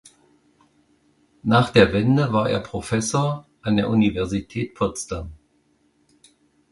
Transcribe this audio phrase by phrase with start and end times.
[1.43, 5.31] Nach der Wende war er Professor an der Universität Potsdam.